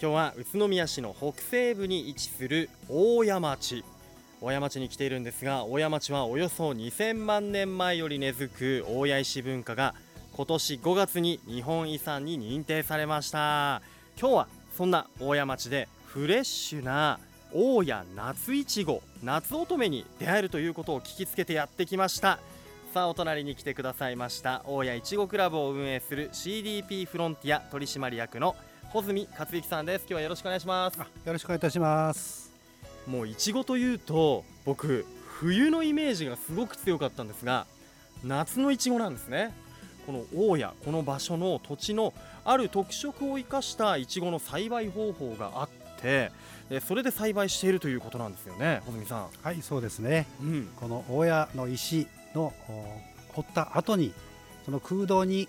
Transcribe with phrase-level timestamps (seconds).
[0.00, 3.84] 今日は宇都宮市の北西部に位置する大谷町。
[4.40, 9.96] 大谷町に来ているんですが大谷町はおよそ2000万年前より根付く大谷石文化が
[10.36, 13.82] 今年5月に日本遺産に認定されました。
[14.16, 17.18] 今日はそんな大谷町でフレッシュな
[17.52, 22.38] 大谷夏いちご夏乙女に出会えるということを聞きつけてやってきました。
[22.94, 28.56] さあお隣に来てくださいました大谷いちごクラブを運営する CDP フロンティア取締役の
[28.90, 30.02] 穂積克之さんです。
[30.02, 30.98] 今日はよろしくお願いします。
[30.98, 32.50] よろしくお願いいたします。
[33.06, 37.66] もういちごというと僕冬のイメージがすごく強かったんですが
[38.24, 39.52] 夏のいちごなんですね。
[40.06, 42.14] この大谷この場所の土地の
[42.46, 45.68] ある特色を生かしたいちごの栽培方法があっ
[46.00, 46.32] て
[46.86, 49.28] それで栽培しているということなんですよね穂積さん。
[49.42, 52.54] はいそうですね、うん、この大谷の石の
[53.34, 54.14] 掘った後に
[54.64, 55.46] その空洞に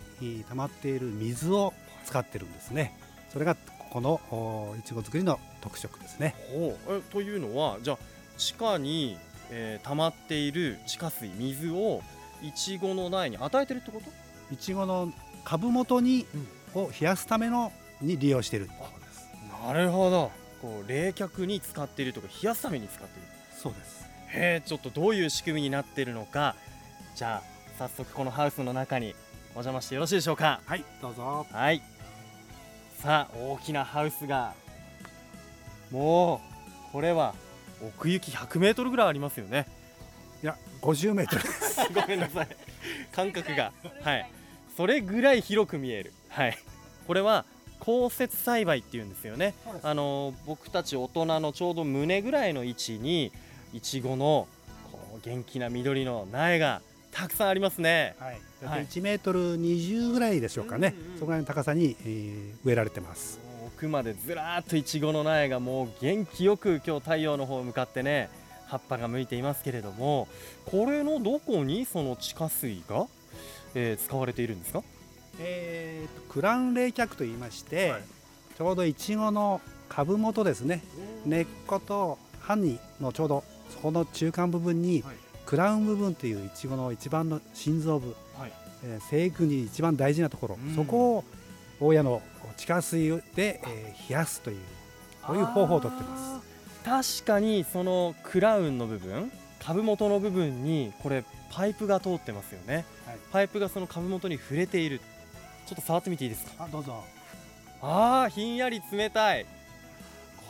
[0.50, 2.98] 溜まっている水を使ってるんですね
[3.32, 3.56] それが
[3.92, 6.36] このいちご作りの特色ですね。
[6.88, 7.98] えというのはじゃあ
[8.38, 9.18] 地下に、
[9.52, 12.02] えー、溜まっている地下水水を
[12.42, 14.54] いちごの苗に与えてるってこと？
[14.54, 15.12] いちごの
[15.44, 16.26] 株元に、
[16.76, 18.70] うん、を冷やすためのに利用している
[19.66, 20.32] なるほど。
[20.62, 23.28] こう冷却に使っているとか冷やすために使っている。
[23.52, 24.06] そうです。
[24.28, 26.56] へえちょっとどういう仕組みになっているのか。
[27.16, 27.44] じゃあ
[27.78, 29.16] 早速このハウスの中に
[29.52, 30.62] お邪魔してよろしいでしょうか？
[30.66, 31.46] はいどうぞ。
[31.52, 31.82] はい
[33.02, 34.54] さあ大きなハウスが。
[35.90, 36.42] も
[36.90, 37.34] うこれは
[37.82, 39.68] 奥行き100メートルぐらいありますよね。
[40.44, 41.42] いや50メートル。
[41.42, 42.48] ですごめんなさい。
[43.14, 43.72] 感覚が。
[44.04, 44.30] はい。
[44.76, 46.14] それぐらい広く見える。
[46.28, 46.58] はい。
[47.08, 47.46] これは
[47.80, 49.54] 降雪栽培っていうんですよね。
[49.82, 53.32] あの僕たち大人のちょうど胸ぐらいの位置に
[53.74, 54.50] いちごの
[54.92, 58.16] こう元気な緑の苗がたくさんありますね。
[58.20, 58.42] はい。
[58.86, 60.96] 1メートル20ぐらいでしょうかね。
[60.98, 63.40] うんうん、そのぐらいの高さに、えー、植えられてます。
[63.80, 68.30] 奥までずらっといちごの苗がもう元気よく今日太陽の方向かってね
[68.68, 70.28] 葉っぱが向いていますけれども
[70.66, 73.08] これのどこにその地下水が、
[73.76, 74.84] えー、使われているんですか、
[75.40, 78.04] えーと、クラウン冷却と言いまして、はい、
[78.58, 80.84] ちょうどいちごの株元ですね
[81.26, 85.16] 根っこと葉にのちょうどそこの中間部分に、はい
[85.50, 88.52] クラウン部分といういちごの一番の心臓部、はい、
[88.84, 91.24] えー、生育に一番大事なところ、うん、そこを
[91.80, 92.22] 大家の
[92.56, 94.58] 地下水で、えー、冷やすという
[95.24, 96.44] こういう方法をとってま
[97.16, 97.24] す。
[97.24, 105.00] 確かにそのクラウンの部分株元の部分にこれパイプが通ってますよね、はい、パイプがその株元に触れている。
[105.66, 106.66] ちょっと触ってみていいですか？
[106.66, 107.04] あどうぞ。
[107.82, 109.48] ああひんやり冷たい。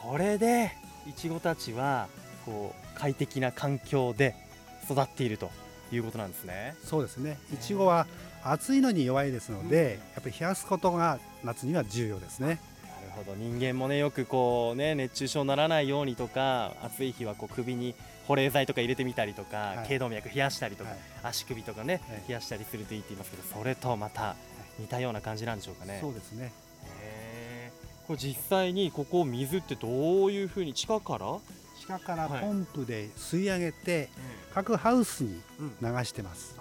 [0.02, 0.74] これで
[1.08, 2.10] いちごたちは
[2.46, 4.36] こう快適な環境で
[4.92, 5.52] 育っていると
[5.92, 6.76] いうことなんですね。
[6.84, 7.38] そうですね。
[7.54, 8.08] いちごは
[8.44, 12.60] 暑いのに弱いですので、やっぱり冷やすことが夏には重要ですね。
[12.84, 17.96] なるほど人間もねよくこうね熱中症にならないようにとか暑い日はこう首に
[18.28, 24.36] 保冷剤とか入れてみたりとか、はい、頸動脈冷やしたりとか、はい、足首とかね、はい、冷やしたりするといいって言いますけどそれとまた
[24.78, 25.98] 似たような感じなんでしょうかね。
[26.02, 26.52] そうですね
[28.08, 31.38] これ実際にここ水ってどういうふうに地下から
[31.69, 34.10] 地下からポンプで吸い上げて、
[34.54, 35.42] 各ハウスに
[35.82, 36.56] 流してます、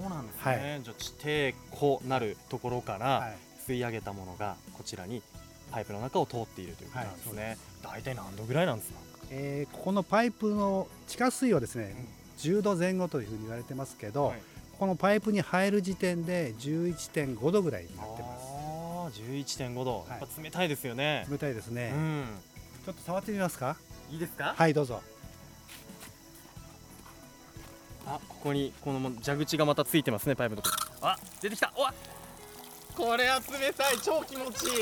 [0.00, 3.34] そうなんですね、はい、じゃあ地底湖なるところから
[3.66, 5.22] 吸い上げたものがこちらに
[5.70, 8.98] パイプの中を通っているということなんですね、はい、大体何度ぐらいなんですか、
[9.30, 11.94] えー、ここのパイプの地下水はですね、
[12.46, 14.42] うん、10度前後というふうに言われてますけど、はい、
[14.78, 18.44] このパイプに入る時点で11.5度ぐらいになってます。
[18.48, 21.26] あ11.5度、やっぱ冷たいですよね。
[21.30, 22.24] 冷たいですね、うん、
[22.84, 23.76] ちょっと触ってみますか？
[24.10, 24.54] いいですか？
[24.56, 25.02] はいどうぞ。
[28.06, 30.62] あここにこの蛇口がまたついてますねパイプの
[31.02, 31.72] あ出てきた。
[31.76, 31.86] お
[32.96, 33.98] これは冷たい。
[34.02, 34.72] 超気持ちいい。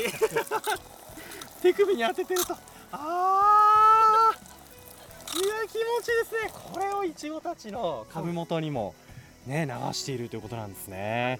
[1.61, 2.55] 手首に当ててると。
[2.91, 6.51] あーいや気持ちいいですね。
[6.73, 8.95] これをいちごたちの株元にも
[9.45, 11.39] ね流しているということなんですね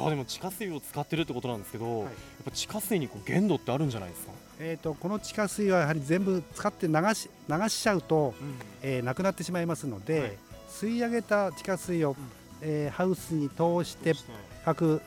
[0.00, 2.12] いやでも地下水を使ってるってことなんですけど、はい、やっ
[2.44, 4.32] ぱ地下水にこう限度ってあるんじゃないですか？
[4.60, 10.38] えーと、この地下水はやはり全部使って流し流しちゃうと、うん、えー、なくなってしまいますので、はい、
[10.68, 12.16] 吸い上げた地下水を、うん、
[12.62, 14.14] えー、ハウスに通して
[14.64, 15.00] 各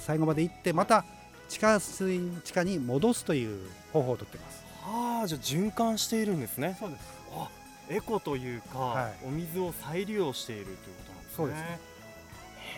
[0.00, 1.04] 最後まで行ってまた
[1.48, 4.64] 地下水地下に戻すという方法をとってます。
[4.82, 6.76] はあじゃあ循環しているんですね。
[6.78, 7.02] そうです。
[7.32, 7.48] あ
[7.88, 11.34] エコというか、はい、お水を再利用しているということなんですね。
[11.36, 11.62] そうです。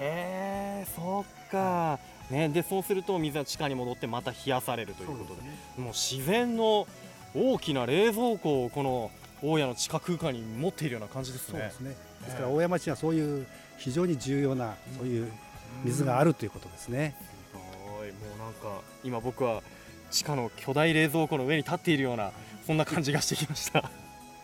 [0.00, 1.98] へえそっか。
[2.30, 6.86] ね、でそうすると水は地下に戻ってまた冷やされるということで、ね、もう自然の
[7.34, 9.10] 大きな冷蔵庫をこの
[9.42, 11.60] 大谷の地下空間に持っているような感じですね。
[11.60, 11.96] ですね。
[12.24, 13.46] ですから大谷町にはそういう
[13.78, 15.30] 非常に重要なそういう
[15.84, 17.14] 水があるということですね。
[17.50, 18.08] すごい。
[18.08, 19.62] もうなんか今僕は
[20.10, 22.32] 地下の巨大冷蔵庫の上に立っているような
[22.66, 23.90] そんな感じがしてきました。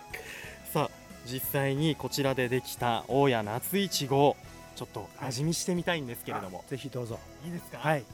[0.72, 0.90] さあ
[1.26, 4.36] 実際にこちらでできた大谷夏いちご
[4.74, 7.18] ちょっと味見してみたいんですけれども、ぜひどうぞ。
[7.44, 7.78] いいですか？
[7.78, 8.04] はい。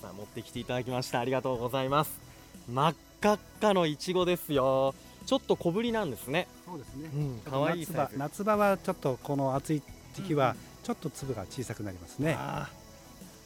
[0.00, 1.20] さあ持ってきていただきました。
[1.20, 2.18] ありがとうございます。
[2.72, 4.94] 真っ赤っかのいちごですよ。
[5.26, 6.48] ちょっと小ぶりなんですね。
[6.66, 7.10] そうですね。
[7.14, 8.18] うん可愛い夏サイズ。
[8.18, 9.82] 場夏場はちょっとこの暑い
[10.14, 12.36] 時期はちょっと粒が小さくなりますね、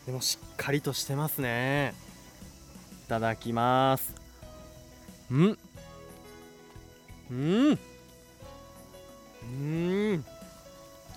[0.07, 1.95] でもしっかりとしてますね。
[3.05, 4.15] いただきます。
[5.31, 5.59] うん。
[7.31, 7.79] うん。
[9.43, 10.25] うん。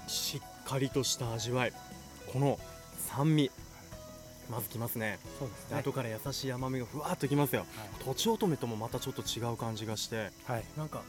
[0.07, 1.74] しっかりとした味わい。
[2.31, 2.60] この
[3.07, 3.50] 酸味。
[4.51, 5.19] まずきますね。
[5.39, 5.77] そうですね。
[5.80, 7.66] 後から優しい甘みがふわっときますよ。
[8.06, 11.01] とちおとめともまたちょっと違う感じがしてはい、なんか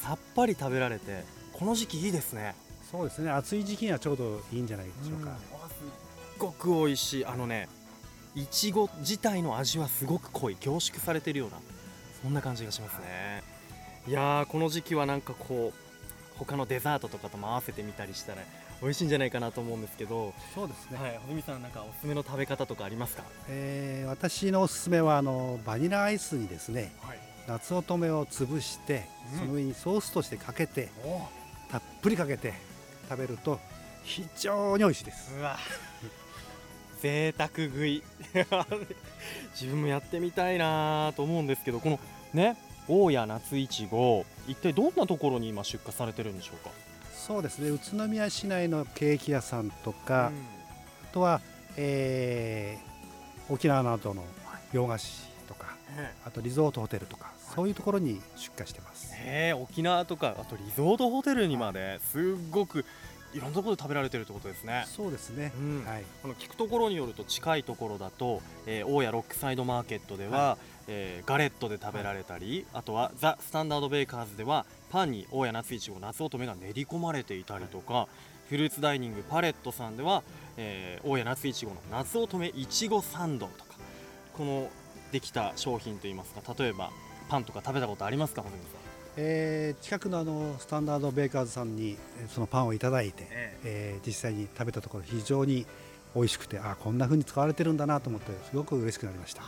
[0.00, 2.54] さっぱり食べられてこの時期いいですね。
[2.90, 3.30] そうですね。
[3.30, 5.76] 暑い時期にはちょうどいいんじゃないでしょうか、あすっ
[6.38, 7.26] ごく美味しい。
[7.26, 7.68] あのね
[8.34, 11.58] いちご自体の味はすごく濃い凝縮されてるような
[12.22, 13.42] そんな感じがしますね。
[14.06, 18.42] いやーこの時期はなんかこう他のデザートとかとも合わせてみたりしたら
[18.82, 23.24] 美味しいんじゃないかなと思うんですけど、そうですね、はい、穂積さんなんかおすすめの食べ方とかありますか？
[23.48, 27.18] えー私のおすすめはあのバニラアイスにですねはい。
[27.46, 29.38] 夏乙女を潰して、うん。
[29.40, 31.20] その上にソースとしてかけてお。
[31.70, 32.54] たっぷりかけて
[33.08, 33.58] 食べると
[34.02, 35.34] 非常に美味しいです。
[35.38, 35.56] うわ。
[37.00, 38.02] 贅沢食い。
[39.52, 42.00] 自分もやってみたいなと思うんですけどこの
[42.32, 42.56] ね
[42.88, 46.70] 大谷夏いちご一体どんなところに今出荷されてるんでしょうか？
[47.26, 47.70] そうですね。
[47.70, 50.30] 宇都宮市内のケーキ屋さんとか、
[51.10, 51.40] あとは、
[51.76, 52.94] えー
[53.48, 54.24] 沖縄などの
[54.72, 55.76] 洋菓子とか
[56.24, 62.84] あとリゾートホテルとかそういうところに出荷してます、ねえ沖縄とかあとリゾートホテルにまですっごく
[63.34, 64.84] いろんなところで食べられてるってことですね。
[64.86, 65.84] そうですね、うん。
[65.84, 66.04] はい。
[66.22, 78.06] この聞くところによると近いところだと、えー大谷ロックサイドマーケットでは、はえーガレットで食べられたり、あとはザ・スタンダード・ベーカーズではパンに大谷夏いちご夏乙女が練り込まれていたりとか、
[78.48, 80.22] フルーツダイニングパレットさんでは、
[80.56, 83.74] えー大谷夏いちごの夏乙女いちごサンドとか
[84.36, 84.68] この
[85.10, 86.90] できた商品といいますか例えば
[87.28, 88.83] パンとか食べたことありますか穂積さん？
[89.16, 93.98] えー近くのあのスタンダードベーカーズさんにえーそのパンをいただいて、ええ。
[94.02, 95.66] ー実際に食べたところ非常に
[96.14, 99.42] 美味しくてあこんな風に使われてるんだなと思ってすごく嬉しくなりました。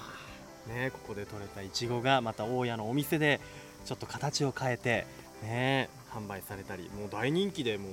[0.69, 3.41] ね、ここで採れたいちごがまた大家のお店で
[3.85, 5.07] ちょっと形を変えて、
[5.45, 7.93] ね、販売されたりもう大人気でもう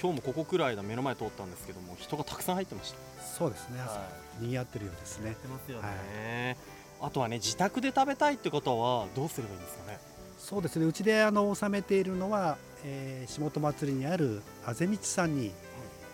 [0.00, 3.22] 今日もここくらいだ目の前通ったんですけども人がたくさん入ってました。
[3.22, 4.08] そうですね、は
[4.40, 5.28] 賑わってるようですね。
[5.28, 6.56] やってますよね、
[7.02, 9.98] あとはね自宅で食べたいって方はどうすればいいんですかね？
[10.44, 10.84] そうですね。
[10.84, 15.52] うちであの納めているのは、えー下本祭りにあるあぜ道さんに、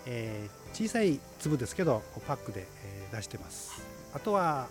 [0.06, 3.82] えー小さい粒ですけどパックで、えー出してます。
[4.14, 4.68] あとは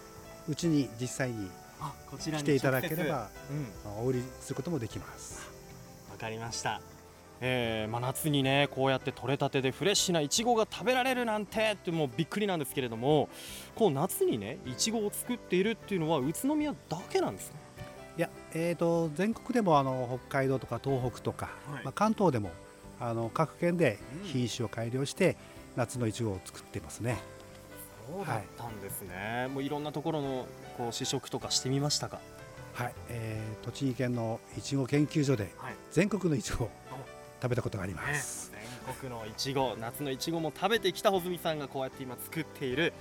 [0.48, 1.52] うちに実際に
[1.82, 3.92] あこち来ていただければうん。
[3.92, 5.52] あお売りすることもできます。
[6.10, 6.80] わかりました。
[7.42, 13.30] えーまあ、夏にねこうやって採れたてでフレッシュないちごが食べられるなんてってもうびっくりなんですけれども
[13.76, 17.69] こう夏にねいちごを作っているっていうのは宇都宮だけなんですね。
[18.20, 21.84] いや、えー、と全国でもあの北海道とか東北とか、はい。
[21.86, 22.52] まあ、関東でも
[23.00, 24.28] あの各県でうん。
[24.28, 25.38] 品種を改良して
[25.78, 27.18] 夏のいちごを作ってますね、
[28.14, 30.46] そうだったんですね、もういろんなところの
[30.78, 32.20] こう試食とかしてみましたか？
[32.74, 32.94] はい。
[33.08, 35.76] えー栃木県のいちご研究所ではい。
[35.92, 36.70] 全国のいちごを
[37.42, 38.52] 食べたことがあります、
[38.86, 42.92] 全国のいちご夏のいちごも食べてきた穂積さんがこうやって今作っている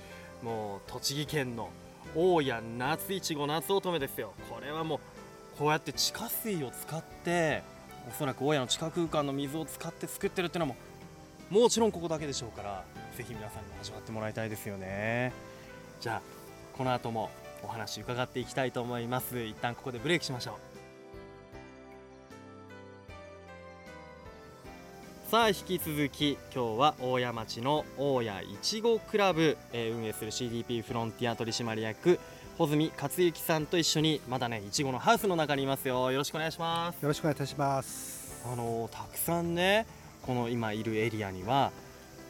[0.41, 1.67] もう栃木県の
[2.15, 4.33] 大家夏いちご夏乙女ですよ。
[4.49, 4.99] これはもう
[5.57, 7.61] こうやって地下水を使って
[8.09, 10.75] おそらく大家の地下空間の水を使って作ってるっていうのも
[11.49, 12.83] もちろんここだけでしょうから
[13.15, 15.33] ぜひ皆さんにも味わってもらいたいですよね。
[15.99, 16.21] じゃあ
[16.77, 17.29] この後も
[17.61, 19.43] お話伺っていきたいと思います。
[19.43, 20.78] 一旦ここでブレイクしましょう。
[25.29, 32.19] さあ引き続き今日は大谷町の大谷いちごクラブ、えー運営する CDP フロンティア取締役
[32.57, 36.11] 穂積克之さんと一緒にまだねいちごのハウスの中にいますよ。
[36.11, 37.01] よろしくお願いします。
[37.01, 38.43] よろしくお願いいたします。
[38.51, 39.85] あのーたくさんね
[40.23, 41.71] この今いるエリアには、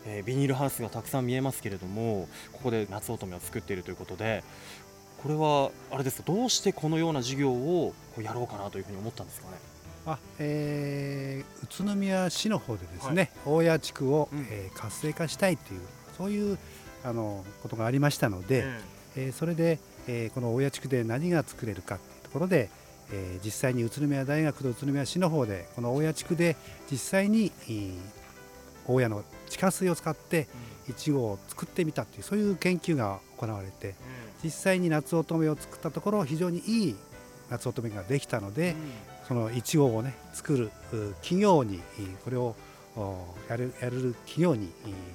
[0.05, 4.43] えービニールハウスがたくさん見えますけれどもここで夏乙女を作っているということで
[5.23, 9.57] これはあれですかどうしてこのような事業をこうやろうかなというふうに思ったんですかね？
[10.13, 14.47] あ、えー宇都宮市の方でですね、大谷地区を、うん。
[14.49, 15.81] えー活性化したいという
[16.17, 16.57] そういう
[17.03, 18.65] あのことがありましたので、
[19.15, 22.69] えーそれで、えーこの大谷地区で何が作れるかというところで、
[23.11, 26.55] えー実際に宇都宮大学と宇都宮市の方でこの大谷地区で
[26.91, 27.93] 実際に、えー
[28.87, 30.47] 大谷の地下水を使って
[30.89, 33.93] いちごを作ってみたというそういう研究が行われて
[34.43, 36.95] 実際に夏乙女を作ったところ非常にいい
[37.51, 38.75] 夏乙女ができたので、
[39.29, 40.71] そのいちごをね作る
[41.21, 41.79] 企業に
[42.25, 42.55] これを
[43.47, 44.69] やるやる企業に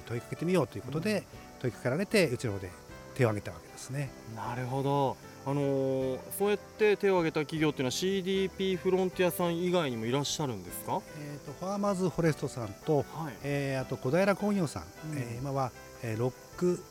[0.05, 1.23] 問いかけてみようということで
[1.59, 2.71] 問いかけられてうちの方で
[3.15, 4.09] 手を挙げたわけですね。
[4.33, 5.17] なるほど。
[5.45, 16.83] あのー、そうやって手を挙げた企業っていうのは CDP フロンティアさん以外にもいらっしゃるんですか、えーと、ファーマーズフォレストさんと、はい、えー、あと小平工業さん、うん、えー、今は、えー、ロック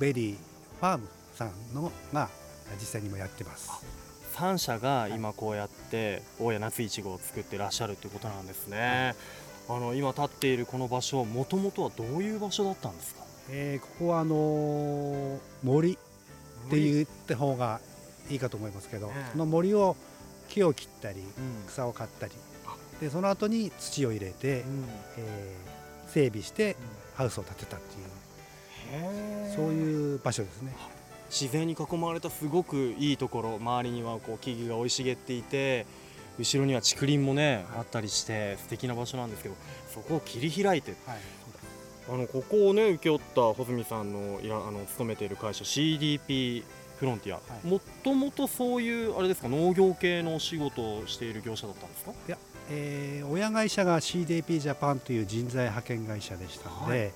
[0.00, 2.30] ベリーファームさんのが
[2.80, 4.07] 実際にもやってます。
[4.38, 9.14] 3社が今こうやって大谷夏いちごを作ってらっしゃるということなんですね。
[9.66, 13.22] はい、あの今立っているこの場所もともとはどういう場所だったんですか？
[13.50, 15.96] えー、ここはあのー、森っ
[16.70, 17.80] て言った方が
[18.30, 19.96] いいかと思いますけど、その森を
[20.48, 21.24] 木を切ったり、
[21.66, 22.32] 草を刈ったり。
[23.00, 24.84] でその後に土を入れて、うん、
[25.18, 26.76] えー、整備して
[27.14, 30.76] ハウスを建てたっていう、そういう場所ですね。
[31.30, 35.86] 自然に囲まれたすごくいいところ周りにはこう木々が生い茂っていて
[36.38, 39.54] 後ろには竹林もね、はい、あったりして素敵な場所なんですけど
[39.92, 41.18] そこを切り開いて、はい、
[42.08, 46.64] あのここをね請け負った穂積さんのいらあの勤めている会社 CDP
[46.98, 52.10] フロンティア、もともとそういうあれですか農業系のお仕事をしている業者だったんですか？
[52.26, 52.38] いや、
[52.70, 57.12] えー、親会社が CDP ジャパンという人材派遣会社でしたので、はい、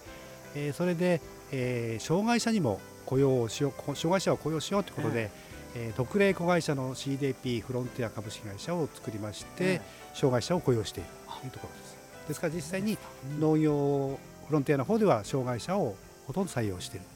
[0.54, 5.30] えー、それで、えー、障害者にも雇用をしよう障害者を雇用しようということで、
[5.75, 9.80] えー、特例子会社の CDP フロンティア株式会社を作りまして、
[10.14, 11.09] 障害者を雇用している
[11.40, 11.97] というところです。
[12.28, 12.99] ですから実際に
[13.40, 17.06] 農業フロンティアの方では障害者をほとんど採用している。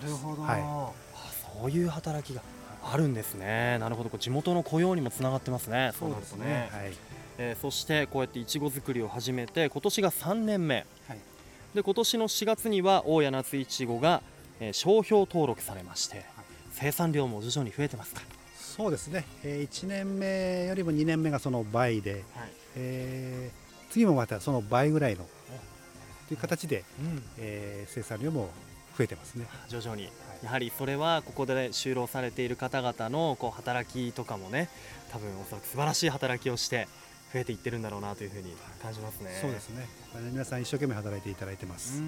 [0.00, 0.62] なるほど、はい。
[1.60, 2.42] そういう働きが
[2.82, 3.78] あるんですね。
[3.78, 5.92] なるほど、地元の雇用にもつながってますね。
[5.98, 6.68] そうですね。
[6.72, 6.92] はい、
[7.38, 10.86] えー、そしてこうやっていちご作りを始めて今年が3年目。
[11.08, 11.18] はい、
[11.74, 14.22] で今年の4月には大谷夏いちごが、
[14.60, 16.26] えー、商標登録されまして、はい、
[16.72, 18.22] 生産量も徐々に増えてますか？
[18.56, 19.24] そうですね。
[19.44, 22.22] えー、1年目よりも2年目がその倍で、はい、
[22.76, 25.26] えー、次もまたその倍ぐらいの
[26.28, 28.50] という形で、うん、えー、生産量も
[28.96, 30.08] 増えてますね徐々に、
[30.42, 34.68] やはりそれはここで就労されている方々のこう働きとかもね
[35.12, 36.88] 多分おそらく素晴らしい働きをして
[37.32, 39.36] 増えていってるんだろうなというふうに感じますね。
[39.40, 39.86] そうですね。
[40.32, 42.00] 皆さん一生懸命働いていただいてます。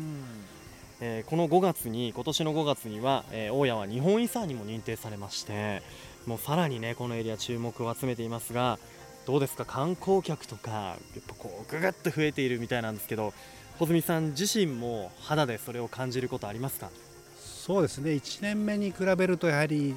[1.00, 5.82] えー、この5月に今年の5月には、えー、大谷は日本遺産にも認定されまして
[6.26, 8.78] もうさらにねこのエリア注目を集めていますが
[9.26, 9.64] どうですか？
[9.64, 13.32] 観光客とかやっぱこうぐぐっと増えているみたいなんですけど
[13.78, 16.90] 穂積さん自身も肌でそれを感じることありますか？
[17.38, 18.12] そうですね。
[18.12, 19.96] 1年目に比べるとやはり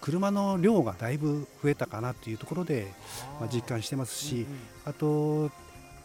[0.00, 2.92] 車の量がだいぶ増えたかなというところで、
[3.40, 4.46] まあ、実感してますし、
[4.84, 5.50] あと、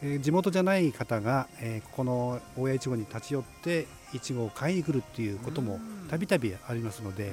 [0.04, 5.80] えー、地元じゃない方が、えー、ここの大谷いちごに立ち寄っていちごを買いに来るっていうことも
[6.10, 7.30] たびたびありますので、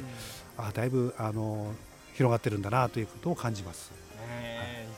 [0.59, 1.75] うん、あだいぶあの
[2.15, 3.93] 広がってるんだなということを感じます。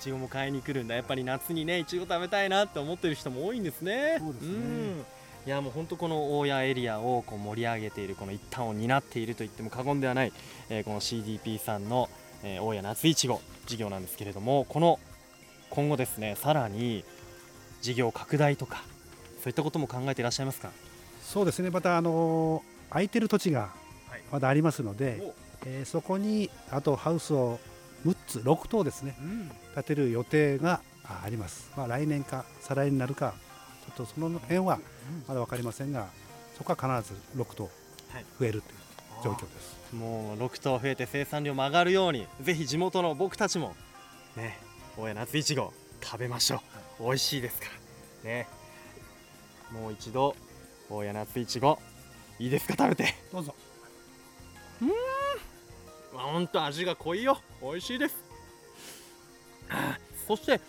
[0.00, 0.94] いちごも買いに来るんだ。
[0.94, 4.16] やっぱり夏にねいちご食べたいなって思ってる人も多いんですね。
[4.18, 5.04] そうですね、
[5.46, 10.32] いやもう本当この大谷エリアをこう盛り上げているこの一端を担っていると言っても過言ではない、
[10.68, 12.08] えー、この CDP さんの、
[12.42, 14.98] えー、大谷夏いちご事業なんですけれどもこの
[15.70, 17.04] 今後ですねさらに
[17.80, 18.82] 事業拡大とか
[19.42, 20.70] そういったことも考えていらっしゃいますか？
[21.22, 21.70] そうですね。
[21.70, 23.70] またあの空いてる土地が
[24.32, 25.32] まだありますので、はい、
[25.66, 27.58] えー、そこにあとハウスを
[28.06, 33.34] 6つ6棟ですね、うん、建てる予定があります、まあ、来年か再来年になるか
[33.86, 34.78] ちょっとその辺は
[35.28, 36.06] まだ分かりませんが
[36.56, 37.70] そこは必ず6棟
[38.38, 38.76] 増えるという
[39.24, 43.74] 状況です、はい、もう6棟増えて生産量も上がるようにぜひ地元の僕たちも
[44.36, 44.58] ね
[44.96, 45.72] 大谷夏いちご
[46.02, 46.56] 食べましょ
[47.00, 47.66] う、はい、美味しいですか
[48.24, 48.30] ら。
[48.30, 48.48] ね。
[49.72, 50.34] もう一度
[50.88, 51.78] 大谷夏いちご
[52.38, 52.74] いいですか？
[52.76, 53.14] 食べて。
[53.32, 53.54] どうぞ。
[54.82, 54.90] うん。
[56.18, 57.38] ほんと味が濃いよ。
[57.62, 58.16] 美味しいです。
[60.26, 60.60] そして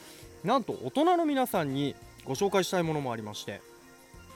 [0.44, 1.96] なんと大人の皆さんに
[2.26, 3.62] ご紹介したいものもありまして。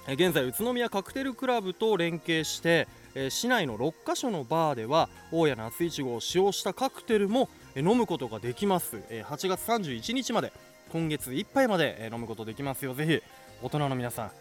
[0.08, 2.88] 現在宇都宮カクテルクラブと連携して
[3.30, 8.98] 市内の6カ所のバーでは大谷夏いちごを使用したカクテルも飲むことができます。
[9.10, 10.54] 8月31日まで
[10.96, 12.94] 今月いっぱいまで飲むことできますよ。
[12.94, 13.22] ぜひ
[13.62, 14.32] 大人の皆さん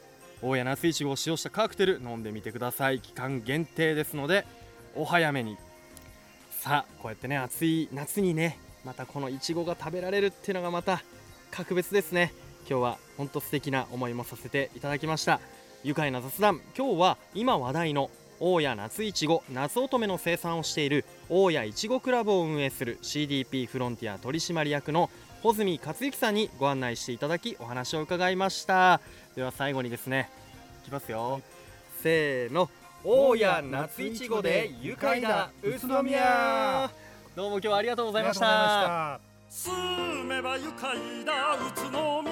[0.41, 3.01] 大谷夏いちごを使用したカクテル飲んでみてください。
[3.01, 4.47] 期間限定ですので
[4.95, 5.57] お早めに。
[6.61, 11.03] さあこうやってね暑い夏にねまたこのいちごが食べられるっていうのがまた
[11.51, 12.33] 格別ですね。
[12.71, 15.41] 今日は本当素敵な思いもさせていただきました。
[15.83, 25.11] 愉快な雑談今日は今話題の大谷夏いちご夏乙女の生産をしている大谷いちごクラブを運営する CDP フロンティア取締役の
[25.45, 29.03] 穂積克之さんにご案内していただきお話を伺いました。
[29.37, 30.31] では最後にですね
[30.85, 31.43] いきますよ、はい、
[32.03, 32.71] せーの。
[33.05, 36.91] 大谷夏いちごで愉快な宇都宮。
[37.37, 39.21] どうも今日はありがとうございました。
[39.51, 40.97] 住めば愉快
[41.27, 42.24] な宇都宮。